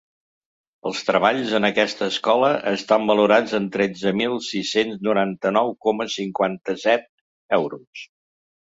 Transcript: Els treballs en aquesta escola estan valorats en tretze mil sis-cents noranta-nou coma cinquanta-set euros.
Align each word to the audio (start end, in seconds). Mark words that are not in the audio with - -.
Els 0.91 1.01
treballs 1.09 1.51
en 1.57 1.67
aquesta 1.69 2.07
escola 2.13 2.49
estan 2.73 3.05
valorats 3.11 3.55
en 3.61 3.69
tretze 3.77 4.15
mil 4.23 4.41
sis-cents 4.49 5.07
noranta-nou 5.11 5.75
coma 5.89 6.13
cinquanta-set 6.19 7.09
euros. 7.63 8.11